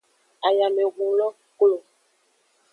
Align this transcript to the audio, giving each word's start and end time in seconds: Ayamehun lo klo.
Ayamehun 0.47 1.11
lo 1.17 1.27
klo. 1.57 1.77